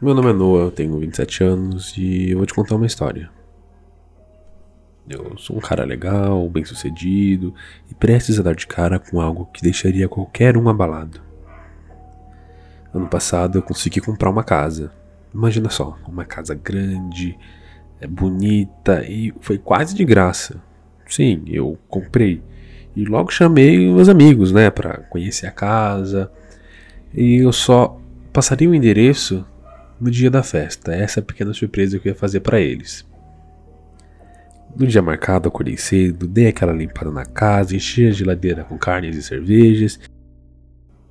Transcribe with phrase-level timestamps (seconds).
[0.00, 3.28] Meu nome é Noah, eu tenho 27 anos e eu vou te contar uma história.
[5.10, 7.52] Eu sou um cara legal, bem sucedido
[7.90, 11.20] e prestes a dar de cara com algo que deixaria qualquer um abalado.
[12.94, 14.92] Ano passado eu consegui comprar uma casa.
[15.34, 17.36] Imagina só, uma casa grande,
[18.00, 20.62] é bonita e foi quase de graça.
[21.08, 22.40] Sim, eu comprei.
[22.94, 26.30] E logo chamei meus amigos, né, para conhecer a casa.
[27.12, 28.00] E eu só
[28.32, 29.44] passaria o endereço
[30.00, 30.92] no dia da festa.
[30.94, 33.06] Essa é a pequena surpresa que eu ia fazer para eles.
[34.76, 39.16] No dia marcado, acordei cedo, dei aquela limpada na casa, enchi a geladeira com carnes
[39.16, 39.98] e cervejas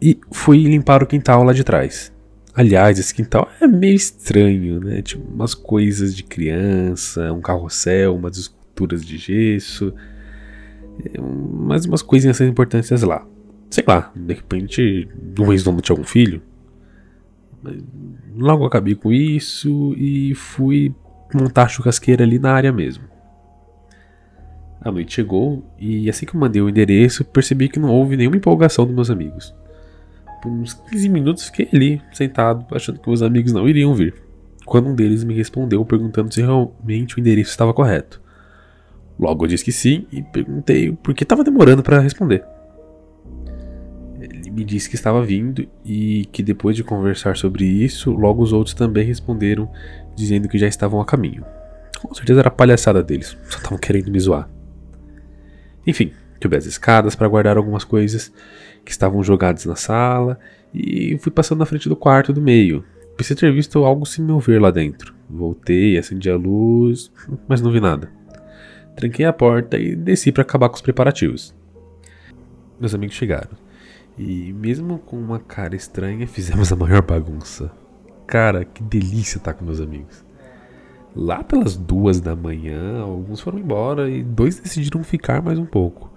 [0.00, 2.12] e fui limpar o quintal lá de trás.
[2.54, 5.02] Aliás, esse quintal é meio estranho, né?
[5.02, 9.94] Tipo, umas coisas de criança, um carrossel, umas esculturas de gesso,
[11.04, 13.26] é, mais umas coisinhas importantes lá.
[13.70, 15.08] Sei lá, de repente,
[15.40, 16.42] um ex-dono tinha algum filho,
[18.36, 20.92] Logo acabei com isso e fui
[21.32, 23.04] montar a churrasqueira ali na área mesmo.
[24.80, 28.36] A noite chegou e assim que eu mandei o endereço, percebi que não houve nenhuma
[28.36, 29.54] empolgação dos meus amigos.
[30.42, 34.14] Por uns 15 minutos fiquei ali, sentado, achando que meus amigos não iriam vir.
[34.66, 38.20] Quando um deles me respondeu perguntando se realmente o endereço estava correto.
[39.18, 42.44] Logo eu disse que sim e perguntei por que estava demorando para responder
[44.54, 48.74] me disse que estava vindo e que depois de conversar sobre isso, logo os outros
[48.74, 49.70] também responderam
[50.14, 51.44] dizendo que já estavam a caminho.
[52.00, 54.48] Com certeza era palhaçada deles, só estavam querendo me zoar.
[55.86, 58.32] Enfim, subi as escadas para guardar algumas coisas
[58.84, 60.38] que estavam jogadas na sala
[60.72, 62.84] e fui passando na frente do quarto do meio.
[63.16, 65.14] Pensei ter visto algo sem me ver lá dentro.
[65.28, 67.10] Voltei, acendi a luz,
[67.48, 68.10] mas não vi nada.
[68.94, 71.54] Tranquei a porta e desci para acabar com os preparativos.
[72.78, 73.63] Meus amigos chegaram.
[74.16, 77.70] E mesmo com uma cara estranha, fizemos a maior bagunça.
[78.26, 80.24] Cara, que delícia estar com meus amigos.
[81.14, 86.12] Lá pelas duas da manhã, alguns foram embora e dois decidiram ficar mais um pouco.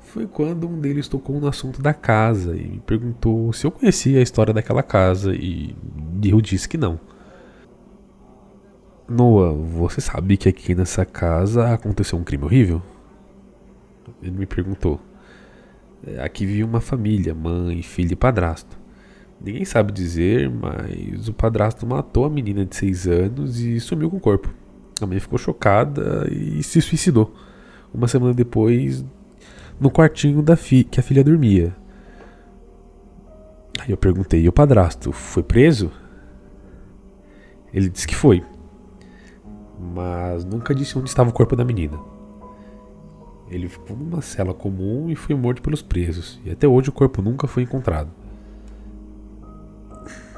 [0.00, 4.18] Foi quando um deles tocou no assunto da casa e me perguntou se eu conhecia
[4.18, 5.74] a história daquela casa e
[6.22, 7.00] eu disse que não.
[9.08, 12.82] Noah, você sabe que aqui nessa casa aconteceu um crime horrível?
[14.22, 15.00] Ele me perguntou.
[16.22, 18.76] Aqui vive uma família, mãe, filho e padrasto.
[19.40, 24.16] Ninguém sabe dizer, mas o padrasto matou a menina de 6 anos e sumiu com
[24.16, 24.52] o corpo.
[25.00, 27.34] A mãe ficou chocada e se suicidou.
[27.92, 29.04] Uma semana depois,
[29.80, 31.74] no quartinho da fi que a filha dormia.
[33.80, 35.90] Aí eu perguntei: e o padrasto foi preso?
[37.72, 38.44] Ele disse que foi,
[39.94, 41.98] mas nunca disse onde estava o corpo da menina.
[43.52, 47.20] Ele ficou numa cela comum e foi morto pelos presos, e até hoje o corpo
[47.20, 48.10] nunca foi encontrado.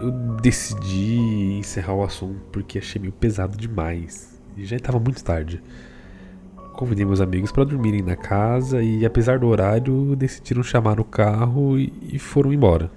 [0.00, 0.10] Eu
[0.42, 1.14] decidi
[1.56, 5.62] encerrar o assunto porque achei meio pesado demais, e já estava muito tarde.
[6.72, 11.78] Convidei meus amigos para dormirem na casa e, apesar do horário, decidiram chamar o carro
[11.78, 12.90] e, foram embora.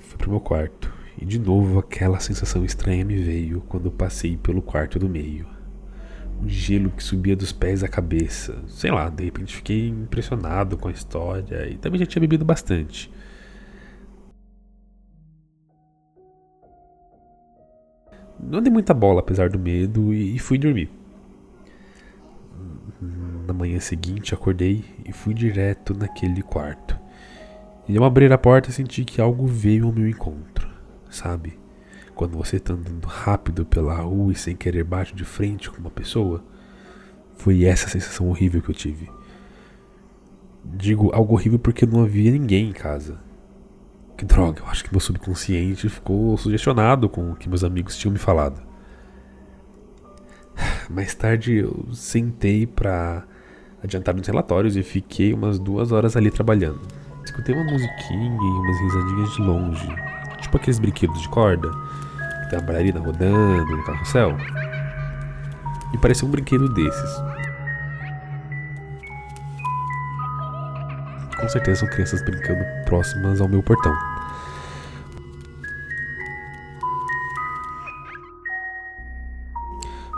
[0.00, 4.60] Fui pro meu quarto e de novo aquela sensação estranha me veio quando passei pelo
[4.60, 5.55] quarto do meio
[6.42, 8.62] um gelo que subia dos pés à cabeça.
[8.68, 13.10] Sei lá, de repente fiquei impressionado com a história e também já tinha bebido bastante.
[18.38, 20.90] Não dei muita bola apesar do medo e fui dormir.
[23.46, 26.98] Na manhã seguinte acordei e fui direto naquele quarto.
[27.88, 30.68] E ao abrir a porta senti que algo veio ao meu encontro,
[31.08, 31.58] sabe?
[32.16, 35.90] Quando você está andando rápido pela rua e sem querer bate de frente com uma
[35.90, 36.42] pessoa.
[37.36, 39.10] Foi essa sensação horrível que eu tive.
[40.64, 43.20] Digo algo horrível porque não havia ninguém em casa.
[44.16, 48.14] Que droga, eu acho que meu subconsciente ficou sugestionado com o que meus amigos tinham
[48.14, 48.62] me falado.
[50.88, 53.24] Mais tarde eu sentei para
[53.84, 56.80] adiantar nos relatórios e fiquei umas duas horas ali trabalhando.
[57.22, 59.96] Escutei uma musiquinha e umas risadinhas de longe,
[60.40, 61.70] tipo aqueles brinquedos de corda
[62.48, 64.36] tem a bailarina rodando no carrossel.
[65.92, 67.10] E parecia um brinquedo desses.
[71.38, 73.94] Com certeza são crianças brincando próximas ao meu portão.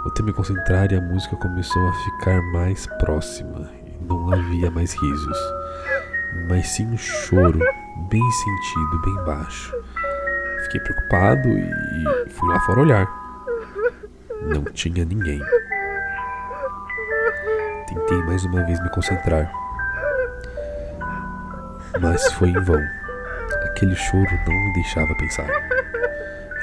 [0.02, 3.68] Voltei a me concentrar e a música começou a ficar mais próxima.
[3.84, 5.38] E não havia mais risos,
[6.48, 7.58] mas sim um choro
[8.08, 9.74] bem sentido, bem baixo.
[10.64, 13.06] Fiquei preocupado e fui lá fora olhar.
[14.42, 15.40] Não tinha ninguém.
[17.88, 19.50] Tentei mais uma vez me concentrar,
[22.00, 22.82] mas foi em vão.
[23.64, 25.46] aquele choro não me deixava pensar.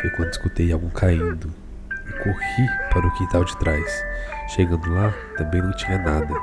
[0.02, 1.52] Foi quando escutei algo caindo
[2.08, 4.06] e corri para o quintal de trás.
[4.50, 6.34] Chegando lá, também não tinha nada.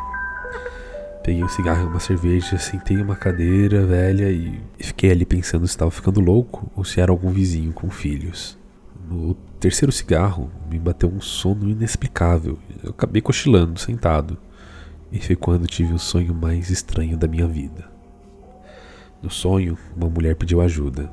[1.23, 5.65] Peguei um cigarro e uma cerveja, sentei em uma cadeira velha e fiquei ali pensando
[5.69, 8.59] se estava ficando louco ou se era algum vizinho com filhos.
[9.09, 12.59] No terceiro cigarro, me bateu um sono inexplicável.
[12.83, 14.37] Eu acabei cochilando, sentado.
[15.13, 17.89] E foi quando tive o sonho mais estranho da minha vida.
[19.23, 21.09] No sonho, uma mulher pediu ajuda.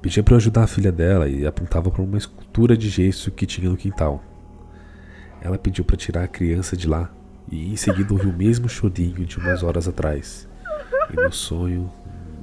[0.00, 3.44] Pedia para eu ajudar a filha dela e apontava para uma escultura de gesso que
[3.44, 4.24] tinha no quintal.
[5.42, 7.12] Ela pediu para tirar a criança de lá
[7.50, 10.48] e em seguida ouvi o mesmo chorinho de umas horas atrás.
[11.10, 11.90] E no sonho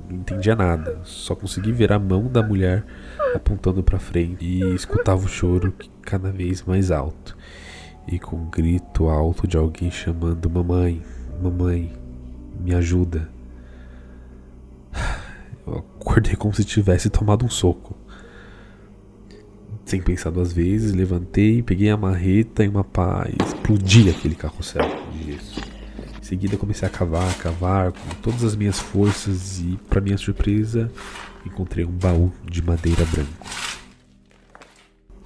[0.09, 2.85] não entendia nada, só consegui ver a mão da mulher
[3.33, 7.37] apontando para frente e escutava o choro cada vez mais alto
[8.11, 11.01] e com um grito alto de alguém chamando mamãe,
[11.41, 11.93] mamãe,
[12.59, 13.29] me ajuda.
[15.67, 17.95] Eu acordei como se tivesse tomado um soco.
[19.89, 24.87] Sem pensar duas vezes, levantei, peguei a marreta e uma pá e explodi aquele carrossel
[25.11, 25.59] de gesso.
[26.19, 30.91] Em seguida comecei a cavar, cavar com todas as minhas forças e, para minha surpresa,
[31.43, 33.47] encontrei um baú de madeira branco.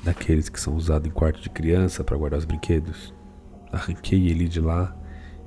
[0.01, 3.13] Daqueles que são usados em quarto de criança para guardar os brinquedos.
[3.69, 4.95] Arranquei ele de lá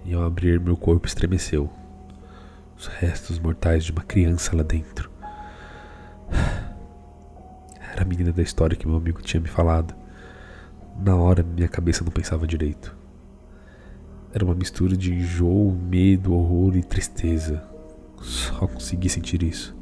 [0.04, 1.72] e ao abrir meu corpo estremeceu.
[2.76, 5.10] Os restos mortais de uma criança lá dentro.
[7.96, 9.94] Era a menina da história que meu amigo tinha me falado.
[11.02, 12.94] Na hora, minha cabeça não pensava direito.
[14.34, 17.64] Era uma mistura de enjoo, medo, horror e tristeza.
[18.20, 19.74] Só consegui sentir isso.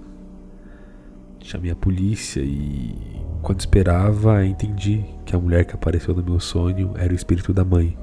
[1.43, 2.94] Chamei a polícia e,
[3.43, 7.64] quando esperava, entendi que a mulher que apareceu no meu sonho era o espírito da
[7.64, 7.99] mãe,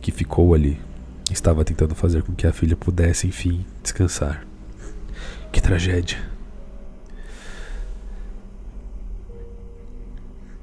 [0.00, 0.80] que ficou ali.
[1.28, 4.46] Estava tentando fazer com que a filha pudesse, enfim, descansar.
[5.50, 6.33] Que tragédia.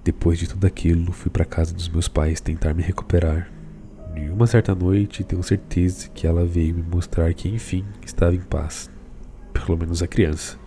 [0.03, 3.51] Depois de tudo aquilo, fui para casa dos meus pais tentar me recuperar.
[4.15, 8.39] E uma certa noite, tenho certeza que ela veio me mostrar que, enfim, estava em
[8.39, 8.89] paz.
[9.53, 10.57] Pelo menos a criança.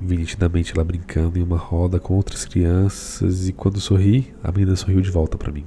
[0.00, 4.74] Vi nitidamente ela brincando em uma roda com outras crianças e quando sorri, a menina
[4.74, 5.64] sorriu de volta para mim.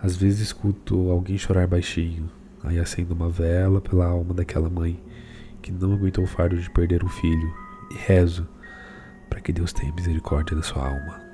[0.00, 2.30] Às vezes escuto alguém chorar baixinho,
[2.62, 4.98] aí acendo uma vela pela alma daquela mãe
[5.60, 7.52] que não aguentou o fardo de perder um filho
[7.90, 8.48] e rezo
[9.38, 11.27] para que Deus tenha misericórdia da sua alma.